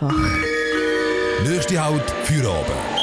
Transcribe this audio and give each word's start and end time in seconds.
Nächste 0.00 1.84
Halt 1.84 2.08
für 2.22 2.48
oben. 2.48 2.98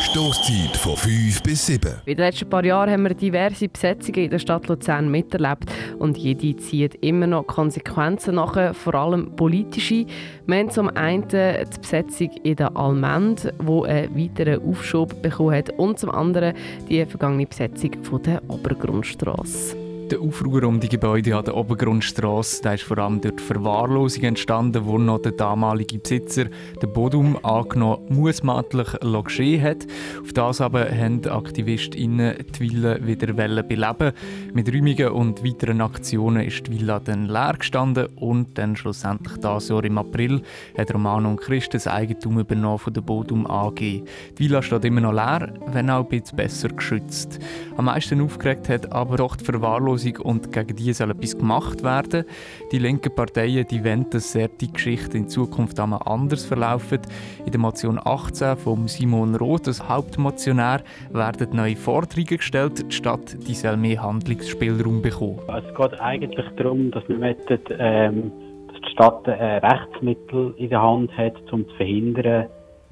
Stoßzeit 0.00 0.76
von 0.76 0.96
5 0.96 1.42
bis 1.42 1.66
7. 1.66 1.90
In 2.04 2.16
den 2.16 2.18
letzten 2.18 2.48
paar 2.48 2.64
Jahren 2.64 2.88
haben 2.88 3.02
wir 3.02 3.14
diverse 3.14 3.68
Besetzungen 3.68 4.26
in 4.26 4.30
der 4.30 4.38
Stadt 4.38 4.68
Luzern 4.68 5.10
miterlebt 5.10 5.64
und 5.98 6.16
jede 6.16 6.56
zieht 6.56 6.94
immer 7.02 7.26
noch 7.26 7.48
Konsequenzen 7.48 8.36
nach, 8.36 8.76
vor 8.76 8.94
allem 8.94 9.34
politische. 9.34 10.06
Wir 10.46 10.56
haben 10.56 10.70
zum 10.70 10.88
einen 10.90 11.26
die 11.26 11.80
Besetzung 11.80 12.30
in 12.44 12.54
der 12.54 12.76
Almend, 12.76 13.52
die 13.60 13.84
einen 13.88 14.16
weiteren 14.16 14.62
Aufschub 14.68 15.20
bekommen 15.20 15.56
hat 15.56 15.70
und 15.70 15.98
zum 15.98 16.10
anderen 16.10 16.54
die 16.88 17.04
vergangene 17.06 17.46
Besetzung 17.46 17.90
von 18.04 18.22
der 18.22 18.40
Obergrundstrasse. 18.46 19.83
Der 20.10 20.20
Aufruhr 20.20 20.64
um 20.64 20.80
die 20.80 20.88
Gebäude 20.90 21.34
an 21.34 21.46
der 21.46 21.56
Obergrundstrasse 21.56 22.74
ist 22.74 22.82
vor 22.82 22.98
allem 22.98 23.22
durch 23.22 23.36
die 23.36 23.42
Verwahrlosung 23.42 24.24
entstanden, 24.24 24.84
wo 24.84 24.98
noch 24.98 25.22
der 25.22 25.32
damalige 25.32 25.98
Besitzer 25.98 26.44
den 26.82 26.92
Bodum 26.92 27.42
angenommen 27.42 28.04
mutmaßlich 28.10 28.88
geschehen 29.24 29.62
hat. 29.62 29.86
Auf 30.22 30.34
das 30.34 30.60
aber 30.60 30.90
haben 30.90 31.26
AktivistInnen 31.26 32.36
die 32.54 32.60
Villa 32.60 32.98
wieder 33.06 33.32
beleben 33.62 34.12
Mit 34.52 34.68
Räumungen 34.68 35.08
und 35.08 35.42
weiteren 35.42 35.80
Aktionen 35.80 36.44
ist 36.44 36.66
die 36.66 36.72
Villa 36.72 37.00
dann 37.00 37.26
leer 37.26 37.54
gestanden 37.58 38.08
und 38.16 38.58
dann 38.58 38.76
schlussendlich 38.76 39.38
das 39.38 39.70
Jahr 39.70 39.84
im 39.84 39.96
April 39.96 40.42
hat 40.76 40.92
Romano 40.92 41.30
und 41.30 41.40
Christ 41.40 41.72
das 41.72 41.86
Eigentum 41.86 42.38
übernommen 42.38 42.78
von 42.78 42.92
der 42.92 43.00
Bodum 43.00 43.46
AG. 43.46 43.76
Die 43.76 44.04
Villa 44.36 44.60
steht 44.60 44.84
immer 44.84 45.00
noch 45.00 45.14
leer, 45.14 45.54
wenn 45.68 45.88
auch 45.88 46.04
ein 46.04 46.08
bisschen 46.08 46.36
besser 46.36 46.68
geschützt. 46.68 47.38
Am 47.78 47.86
meisten 47.86 48.20
aufgeregt 48.20 48.68
hat 48.68 48.92
aber 48.92 49.16
doch 49.16 49.36
die 49.36 49.44
Verwahrlosung 49.44 49.93
Verwahrlosung 49.94 50.16
und 50.18 50.52
gegen 50.52 50.76
die 50.76 50.92
soll 50.92 51.10
etwas 51.10 51.38
gemacht 51.38 51.82
werden. 51.82 52.24
Die 52.72 52.78
linken 52.78 53.14
Parteien 53.14 53.66
die 53.70 53.84
wollen, 53.84 54.06
dass 54.10 54.32
die 54.32 54.72
Geschichte 54.72 55.16
in 55.16 55.28
Zukunft 55.28 55.78
einmal 55.80 56.00
anders 56.04 56.44
verlaufen. 56.44 57.00
In 57.44 57.52
der 57.52 57.60
Motion 57.60 58.00
18 58.02 58.56
von 58.56 58.88
Simon 58.88 59.34
Roth 59.36 59.68
als 59.68 59.88
Hauptmotionär 59.88 60.82
werden 61.10 61.56
neue 61.56 61.76
Forderungen 61.76 62.38
gestellt. 62.38 62.84
Die 62.90 62.94
Stadt 62.94 63.36
die 63.46 63.54
soll 63.54 63.76
mehr 63.76 64.02
Handlungsspielraum 64.02 65.02
bekommen. 65.02 65.38
Es 65.48 65.74
geht 65.74 66.00
eigentlich 66.00 66.46
darum, 66.56 66.90
dass 66.90 67.08
wir 67.08 67.18
möchten, 67.18 67.58
ähm, 67.78 68.32
dass 68.68 68.80
die 68.80 68.90
Stadt 68.90 69.28
ein 69.28 69.58
Rechtsmittel 69.58 70.54
in 70.56 70.70
der 70.70 70.82
Hand 70.82 71.16
hat, 71.16 71.34
um 71.52 71.68
zu 71.68 71.74
verhindern, 71.76 72.46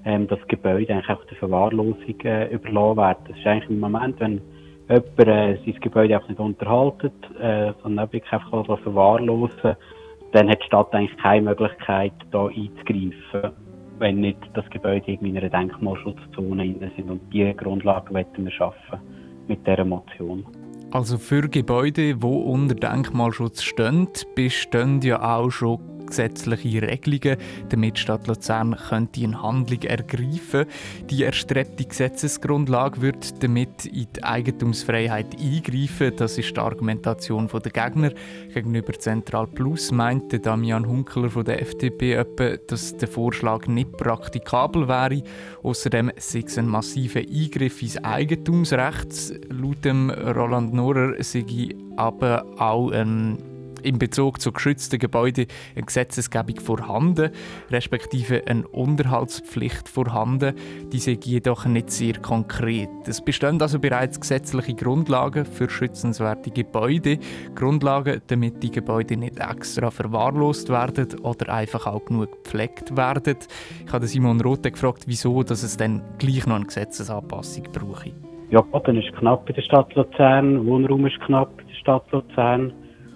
ähm, 0.05 0.27
dass 0.29 0.39
Gebäude 0.49 0.93
eigentlich 0.93 1.09
auch 1.09 1.25
der 1.25 1.37
Verwahrlosung 1.37 2.21
äh, 2.25 2.53
überlassen 2.53 2.97
werden. 2.97 3.25
Das 3.29 3.39
ist 3.39 3.47
eigentlich 3.47 3.71
im 3.71 3.81
Moment, 3.81 4.21
wenn 4.21 4.41
jemand 4.93 5.29
äh, 5.29 5.57
sein 5.65 5.81
Gebäude 5.81 6.19
auch 6.19 6.29
nicht 6.29 6.41
unterhalten, 6.41 7.11
äh, 7.41 7.73
sondern 7.83 8.13
wirklich 8.13 8.33
einfach 8.33 8.65
verwahrlosen, 8.83 9.77
dann 10.33 10.49
hat 10.49 10.61
die 10.63 10.67
Stadt 10.67 10.95
eigentlich 10.95 11.17
keine 11.19 11.43
Möglichkeit, 11.43 12.13
da 12.31 12.47
einzugreifen, 12.47 13.53
wenn 13.99 14.21
nicht 14.21 14.39
das 14.55 14.69
Gebäude 14.71 15.13
in 15.13 15.37
einer 15.37 15.49
Denkmalschutzzone 15.49 16.75
drin 16.75 16.91
sind. 16.97 17.11
Und 17.11 17.21
diese 17.33 17.55
Grundlage 17.55 18.15
wollen 18.15 18.27
wir 18.37 18.51
schaffen 18.51 19.01
mit 19.49 19.67
dieser 19.67 19.85
Motion. 19.85 20.45
Also 20.91 21.17
für 21.17 21.49
Gebäude, 21.49 22.15
die 22.15 22.27
unter 22.27 22.75
Denkmalschutz 22.75 23.63
stehen, 23.63 24.09
bestehen 24.35 25.01
ja 25.01 25.39
auch 25.39 25.51
schon 25.51 25.79
gesetzliche 26.07 26.83
Regelungen, 26.83 27.37
damit 27.69 27.97
die 27.97 28.01
Stadt 28.01 28.27
Luzern 28.27 28.77
könnte 28.77 29.23
eine 29.23 29.43
Handlung 29.43 29.83
ergreifen 29.83 30.67
Die 31.11 31.23
erstrebte 31.23 31.85
Gesetzesgrundlage 31.85 33.01
wird 33.01 33.43
damit 33.43 33.87
in 33.87 34.07
die 34.15 34.23
Eigentumsfreiheit 34.23 35.39
eingreifen. 35.41 36.13
Das 36.17 36.39
ist 36.39 36.57
die 36.57 36.61
Argumentation 36.61 37.49
der 37.49 37.73
Gegner. 37.73 38.11
Gegenüber 38.53 38.93
Zentral 38.95 39.47
Plus 39.47 39.91
meinte 39.91 40.39
Damian 40.39 40.87
Hunkeler 40.87 41.31
von 41.31 41.45
der 41.45 41.61
FDP 41.63 42.23
dass 42.67 42.97
der 42.97 43.09
Vorschlag 43.09 43.67
nicht 43.67 43.93
praktikabel 43.93 44.89
wäre. 44.89 45.23
Außerdem 45.63 46.13
sei 46.17 46.45
es 46.47 46.59
ein 46.59 46.67
massiver 46.67 47.21
Eingriff 47.21 47.83
ins 47.83 48.03
Eigentumsrecht. 48.03 49.35
Laut 49.51 49.85
dem 49.85 50.11
Roland 50.11 50.73
Norer 50.73 51.15
sei 51.23 51.45
aber 51.97 52.45
auch 52.59 52.91
ein 52.91 53.52
in 53.83 53.99
Bezug 53.99 54.41
zu 54.41 54.53
geschützten 54.53 54.99
Gebäuden 54.99 55.47
eine 55.77 55.85
Gesetzesgebung 55.85 56.61
vorhanden, 56.61 57.31
respektive 57.71 58.43
eine 58.47 58.67
Unterhaltspflicht 58.69 59.89
vorhanden. 59.89 60.55
Diese 60.93 61.13
sei 61.13 61.19
jedoch 61.23 61.67
nicht 61.67 61.91
sehr 61.91 62.15
konkret. 62.15 62.89
Es 63.07 63.21
bestehen 63.21 63.61
also 63.61 63.79
bereits 63.79 64.21
gesetzliche 64.21 64.75
Grundlagen 64.75 65.45
für 65.45 65.69
schützenswerte 65.69 66.51
Gebäude, 66.51 67.19
Grundlagen, 67.55 68.21
damit 68.29 68.63
die 68.63 68.71
Gebäude 68.71 69.17
nicht 69.17 69.39
extra 69.39 69.91
verwahrlost 69.91 70.69
werden 70.69 71.21
oder 71.21 71.53
einfach 71.53 71.87
auch 71.87 72.05
genug 72.05 72.43
gepflegt 72.45 72.97
werden. 72.97 73.37
Ich 73.87 73.93
habe 73.93 74.07
Simon 74.07 74.41
Rote 74.41 74.71
gefragt, 74.71 75.05
wieso 75.07 75.43
dass 75.43 75.63
es 75.63 75.77
dann 75.77 76.03
gleich 76.19 76.47
noch 76.47 76.57
eine 76.57 76.67
Gesetzesanpassung 76.67 77.65
brauche. 77.73 78.13
Ja, 78.51 78.61
Boden 78.61 78.99
ist 78.99 79.13
knapp 79.17 79.49
in 79.49 79.55
der 79.55 79.63
Stadt 79.63 79.95
Luzern, 79.95 80.67
Wohnraum 80.67 81.07
ist 81.07 81.19
knapp 81.21 81.59
in 81.61 81.69
der 81.69 81.75
Stadt 81.75 82.05
Luzern. 82.13 82.73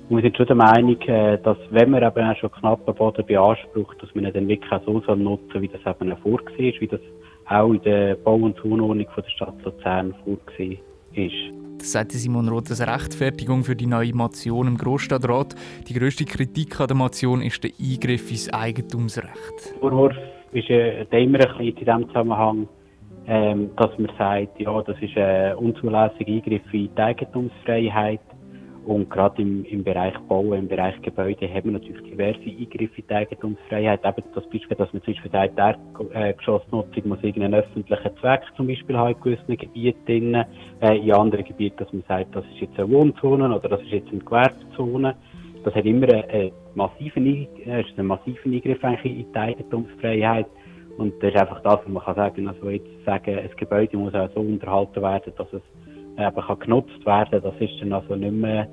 Und 0.08 0.16
wir 0.16 0.22
sind 0.22 0.36
schon 0.36 0.46
der 0.46 0.56
Meinung, 0.56 1.00
äh, 1.02 1.38
dass 1.42 1.56
wenn 1.70 1.90
man 1.90 2.02
eben 2.02 2.24
auch 2.24 2.36
schon 2.36 2.52
knappen 2.52 2.94
Boden 2.94 3.26
beansprucht, 3.26 4.00
dass 4.00 4.14
man 4.14 4.26
ihn 4.26 4.32
dann 4.32 4.46
wirklich 4.46 4.70
auch 4.70 4.84
so 4.84 5.00
soll 5.00 5.16
nutzen 5.16 5.60
wie 5.60 5.68
das 5.68 5.80
eben 5.84 6.16
vorgesehen 6.18 6.72
ist, 6.72 6.80
wie 6.80 6.86
das 6.86 7.00
auch 7.48 7.72
in 7.72 7.82
der 7.82 8.14
Bau- 8.14 8.36
und 8.36 8.56
Zonordnung 8.58 9.06
der 9.16 9.30
Stadt 9.30 9.54
Luzern 9.64 10.14
vorgesehen 10.24 10.78
ist. 11.14 11.56
Das 11.78 11.92
sagte 11.92 12.16
Simon 12.16 12.48
Roth 12.48 12.70
als 12.70 12.86
Rechtfertigung 12.86 13.64
für 13.64 13.76
die 13.76 13.86
neue 13.86 14.14
Motion 14.14 14.68
im 14.68 14.78
Großstadtrat. 14.78 15.54
Die 15.88 15.94
grösste 15.94 16.24
Kritik 16.24 16.80
an 16.80 16.86
der 16.86 16.96
Motion 16.96 17.42
ist 17.42 17.62
der 17.62 17.72
Eingriff 17.78 18.30
ins 18.30 18.52
Eigentumsrecht. 18.52 19.74
Vorwurf 19.80 20.16
ist 20.52 20.70
äh, 20.70 21.02
immer 21.02 21.40
ein 21.40 21.48
bisschen 21.48 21.60
in 21.60 21.74
diesem 21.74 22.06
Zusammenhang, 22.08 22.68
ähm, 23.26 23.70
dass 23.76 23.90
man 23.98 24.10
sagt, 24.16 24.60
ja, 24.60 24.82
das 24.82 24.96
ist 25.02 25.16
ein 25.16 25.56
unzulässiger 25.56 26.32
Eingriff 26.32 26.62
in 26.72 26.88
die 26.94 27.02
Eigentumsfreiheit. 27.02 28.20
Und 28.86 29.10
gerade 29.10 29.42
im, 29.42 29.64
im 29.64 29.82
Bereich 29.82 30.16
Bau, 30.28 30.52
im 30.52 30.68
Bereich 30.68 31.00
Gebäude 31.02 31.52
haben 31.52 31.64
wir 31.64 31.72
natürlich 31.72 32.02
diverse 32.04 32.38
Eingriffe 32.38 33.00
in 33.00 33.06
die 33.08 33.14
Eigentumsfreiheit. 33.14 34.04
Eben 34.04 34.22
das 34.32 34.44
Beispiel, 34.44 34.76
dass 34.76 34.92
man 34.92 35.02
zum 35.02 35.12
Beispiel 35.12 35.30
sagt, 35.32 35.58
der 35.58 35.76
äh, 36.14 36.32
Geschossnutzung 36.34 37.08
muss 37.08 37.18
irgendeinen 37.20 37.54
öffentlichen 37.54 38.16
Zweck 38.20 38.42
zum 38.56 38.68
Beispiel 38.68 38.96
haben 38.96 39.16
in 39.16 39.20
gewissen 39.22 39.56
Gebieten. 39.56 40.34
Äh, 40.80 40.98
in 40.98 41.12
anderen 41.12 41.44
Gebieten, 41.44 41.78
dass 41.78 41.92
man 41.92 42.04
sagt, 42.06 42.36
das 42.36 42.44
ist 42.44 42.60
jetzt 42.60 42.78
eine 42.78 42.88
Wohnzone 42.88 43.56
oder 43.56 43.68
das 43.68 43.80
ist 43.82 43.90
jetzt 43.90 44.08
eine 44.10 44.20
Gewerbezone. 44.20 45.16
Das 45.64 45.74
hat 45.74 45.84
immer 45.84 46.08
einen, 46.08 46.52
massiven, 46.76 47.26
äh, 47.26 47.82
einen 47.96 48.06
massiven 48.06 48.54
Eingriff 48.54 48.84
eigentlich 48.84 49.18
in 49.18 49.32
die 49.32 49.36
Eigentumsfreiheit. 49.36 50.46
Und 50.96 51.20
das 51.20 51.34
ist 51.34 51.40
einfach 51.40 51.60
das, 51.62 51.80
was 51.80 51.88
man 51.88 52.04
kann 52.04 52.14
sagen. 52.14 52.48
Also 52.48 52.70
jetzt 52.70 53.04
sagen, 53.04 53.36
ein 53.36 53.50
Gebäude 53.56 53.96
muss 53.96 54.14
auch 54.14 54.30
so 54.32 54.40
unterhalten 54.42 55.02
werden, 55.02 55.32
dass 55.36 55.52
es 55.52 55.62
eben 56.18 56.46
kann 56.46 56.58
genutzt 56.58 57.04
werden, 57.06 57.42
das 57.42 57.54
ist 57.60 57.80
dann 57.80 57.92
also 57.92 58.16
nicht 58.16 58.32
mehr, 58.32 58.68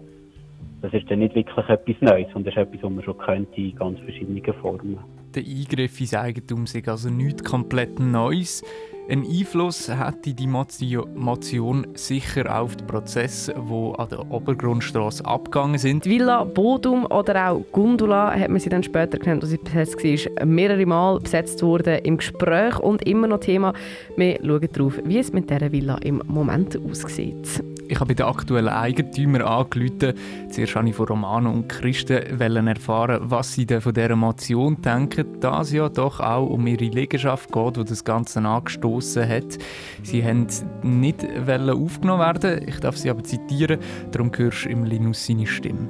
das 0.81 0.93
ist 0.93 1.09
dann 1.09 1.19
nicht 1.19 1.35
wirklich 1.35 1.69
etwas 1.69 2.01
Neues, 2.01 2.27
sondern 2.33 2.53
ist 2.53 2.57
etwas, 2.57 2.83
was 2.83 2.91
man 2.91 3.03
schon 3.03 3.17
könnte 3.17 3.61
in 3.61 3.75
ganz 3.75 3.99
verschiedenen 3.99 4.53
Formen. 4.61 4.99
Der 5.35 5.43
Eingriff 5.43 5.99
ins 5.99 6.13
Eigentum 6.13 6.65
ist 6.65 6.87
also 6.87 7.09
nichts 7.09 7.43
komplett 7.43 7.99
Neues. 7.99 8.63
Ein 9.09 9.25
Einfluss 9.25 9.89
hätte 9.89 10.33
die 10.33 10.47
Motion 10.47 11.87
sicher 11.95 12.61
auf 12.61 12.75
die 12.75 12.83
Prozesse, 12.85 13.53
die 13.53 13.99
an 13.99 14.09
der 14.09 14.31
Obergrundstraße 14.31 15.25
abgegangen 15.25 15.77
sind. 15.77 16.05
Villa 16.05 16.43
Bodum 16.43 17.05
oder 17.07 17.49
auch 17.49 17.65
Gundula 17.71 18.31
hat 18.31 18.49
man 18.49 18.59
sie 18.59 18.69
dann 18.69 18.83
später 18.83 19.17
genannt, 19.17 19.43
als 19.43 19.51
sie 19.51 19.57
besetzt 19.57 19.97
war, 20.03 20.45
mehrere 20.45 20.85
Mal 20.85 21.19
besetzt 21.19 21.63
wurde 21.63 21.97
im 21.97 22.17
Gespräch 22.17 22.79
und 22.79 23.05
immer 23.05 23.27
noch 23.27 23.39
Thema. 23.39 23.73
Wir 24.15 24.37
schauen 24.41 24.69
darauf, 24.71 24.99
wie 25.03 25.17
es 25.17 25.33
mit 25.33 25.49
dieser 25.49 25.71
Villa 25.71 25.97
im 25.97 26.21
Moment 26.27 26.79
aussieht. 26.89 27.63
Ich 27.93 27.99
habe 27.99 28.07
bei 28.07 28.15
den 28.15 28.25
aktuellen 28.25 28.69
Eigentümern 28.69 29.43
angerufen. 29.43 30.15
Zuerst 30.49 30.75
wollte 30.75 30.89
ich 30.89 30.95
von 30.95 31.05
Romano 31.05 31.51
und 31.51 31.69
Christen 31.69 32.39
erfahren, 32.39 33.19
was 33.21 33.53
sie 33.53 33.67
von 33.67 33.93
dieser 33.93 34.15
Motion 34.15 34.81
denken, 34.81 35.39
da 35.39 35.61
es 35.61 35.71
ja 35.71 35.89
doch 35.89 36.19
auch 36.19 36.47
um 36.47 36.65
ihre 36.65 36.85
Liegenschaft 36.85 37.51
geht, 37.51 37.77
die 37.77 37.83
das 37.83 38.03
Ganze 38.03 38.39
angestoßen 38.39 39.29
hat. 39.29 39.59
Sie 40.01 40.23
haben 40.23 40.47
nicht 40.81 41.23
aufgenommen 41.23 42.19
werden 42.19 42.67
ich 42.67 42.79
darf 42.79 42.97
sie 42.97 43.11
aber 43.11 43.23
zitieren, 43.23 43.77
darum 44.11 44.31
hörst 44.35 44.65
du 44.65 44.69
im 44.69 44.85
Linus 44.85 45.27
seine 45.27 45.45
Stimme. 45.45 45.87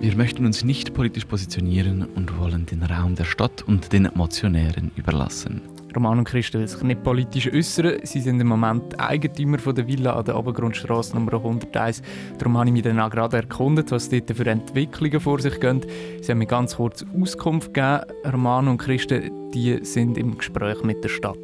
Wir 0.00 0.16
möchten 0.16 0.44
uns 0.44 0.64
nicht 0.64 0.94
politisch 0.94 1.26
positionieren 1.26 2.06
und 2.16 2.36
wollen 2.40 2.66
den 2.66 2.82
Raum 2.82 3.14
der 3.14 3.24
Stadt 3.24 3.62
und 3.62 3.92
den 3.92 4.10
Motionären 4.16 4.90
überlassen. 4.96 5.60
Roman 5.94 6.18
und 6.18 6.24
Christen 6.24 6.60
will 6.60 6.68
sich 6.68 6.82
nicht 6.82 7.02
politisch 7.02 7.52
äußern. 7.52 7.98
Sie 8.02 8.20
sind 8.20 8.40
im 8.40 8.48
Moment 8.48 8.98
Eigentümer 8.98 9.58
von 9.58 9.74
der 9.74 9.86
Villa 9.86 10.14
an 10.14 10.24
der 10.24 10.38
Obergrundstraße 10.38 11.14
Nummer 11.14 11.34
101. 11.34 12.02
Darum 12.38 12.56
habe 12.58 12.68
ich 12.68 12.72
mich 12.72 12.82
dann 12.82 13.00
auch 13.00 13.10
gerade 13.10 13.38
erkundet, 13.38 13.90
was 13.90 14.08
dort 14.08 14.30
für 14.30 14.46
Entwicklungen 14.46 15.20
vor 15.20 15.38
sich 15.40 15.60
gehen. 15.60 15.80
Sie 16.20 16.30
haben 16.30 16.38
mir 16.38 16.46
ganz 16.46 16.76
kurz 16.76 17.04
Auskunft 17.20 17.74
gegeben. 17.74 18.00
Roman 18.32 18.68
und 18.68 18.78
Christen 18.78 19.30
die 19.52 19.84
sind 19.84 20.16
im 20.16 20.38
Gespräch 20.38 20.82
mit 20.82 21.04
der 21.04 21.10
Stadt. 21.10 21.38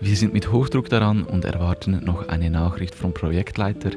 Wir 0.00 0.14
sind 0.14 0.32
mit 0.32 0.52
Hochdruck 0.52 0.88
daran 0.88 1.24
und 1.24 1.44
erwarten 1.44 2.00
noch 2.04 2.28
eine 2.28 2.50
Nachricht 2.50 2.94
vom 2.94 3.12
Projektleiter. 3.12 3.90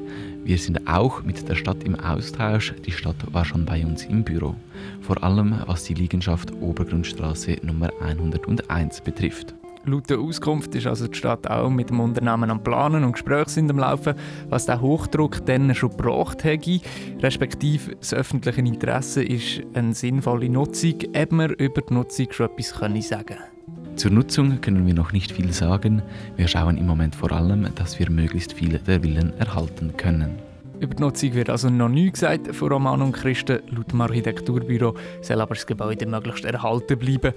Wir 0.44 0.58
sind 0.58 0.88
auch 0.88 1.22
mit 1.22 1.48
der 1.48 1.54
Stadt 1.54 1.84
im 1.84 2.00
Austausch. 2.00 2.74
Die 2.88 2.92
Stadt 2.92 3.18
war 3.32 3.46
schon 3.46 3.66
bei 3.66 3.86
uns 3.86 4.06
im 4.06 4.24
Büro. 4.24 4.56
Vor 5.02 5.24
allem 5.24 5.62
was 5.68 5.84
die 5.84 5.94
Liegenschaft 5.94 6.52
Obergrundstraße 6.60 7.58
Nummer 7.62 7.92
101 8.02 9.02
betrifft. 9.02 9.54
Laut 9.86 10.10
der 10.10 10.20
Auskunft 10.20 10.76
ist 10.76 10.86
also 10.86 11.08
die 11.08 11.18
Stadt 11.18 11.50
auch 11.50 11.70
mit 11.70 11.90
dem 11.90 12.00
Unternehmen 12.00 12.52
am 12.52 12.64
Planen 12.64 13.04
und 13.04 13.14
Gespräche 13.14 13.50
sind 13.50 13.72
am 13.72 13.80
Laufen, 13.80 14.14
was 14.50 14.68
der 14.68 14.80
Hochdruck 14.80 15.44
dann 15.48 15.74
schon 15.74 15.90
gebracht 15.90 16.44
hätte. 16.44 16.82
Respektive 17.20 17.96
das 17.96 18.14
öffentliche 18.14 18.62
Interesse 18.62 19.24
ist 19.24 19.62
eine 19.74 19.96
sinnvolle 19.96 20.50
Nutzung, 20.50 21.00
eben 21.14 21.38
wir 21.38 21.58
über 21.58 21.82
die 21.82 21.94
Nutzung 21.96 22.28
schon 22.32 22.46
etwas 22.48 22.70
sagen 23.08 23.26
können. 23.26 23.98
Zur 23.98 24.12
Nutzung 24.12 24.62
können 24.62 24.86
wir 24.86 24.94
noch 24.94 25.14
nicht 25.14 25.32
viel 25.32 25.52
sagen. 25.52 26.04
Wir 26.38 26.48
schauen 26.48 26.78
im 26.78 26.86
Moment 26.86 27.16
vor 27.16 27.32
allem, 27.32 27.68
dass 27.76 28.00
wir 28.00 28.10
möglichst 28.10 28.54
viele 28.54 28.80
der 28.80 29.02
Villen 29.02 29.34
erhalten 29.40 29.98
können. 29.98 30.38
Über 30.80 30.96
die 30.96 31.02
Nutzung 31.02 31.34
wird 31.34 31.50
also 31.50 31.70
noch 31.70 31.90
nichts 31.90 32.22
gesagt 32.22 32.56
von 32.56 32.72
Roman 32.72 33.02
und 33.02 33.12
Christen. 33.12 33.60
Laut 33.70 33.92
dem 33.92 34.02
Architekturbüro 34.02 34.96
soll 35.22 35.42
aber 35.42 35.54
das 35.54 35.68
Gebäude 35.68 36.06
möglichst 36.08 36.46
erhalten 36.46 36.98
bleiben. 36.98 37.34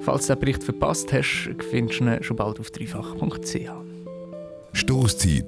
Falls 0.00 0.26
du 0.26 0.34
den 0.34 0.40
Bericht 0.40 0.62
verpasst 0.62 1.12
hast, 1.12 1.50
findest 1.70 2.00
du 2.00 2.04
ihn 2.04 2.22
schon 2.22 2.36
bald 2.36 2.60
auf 2.60 2.70
dreifach.ch. 2.70 3.70
Stoßzeit 4.72 5.44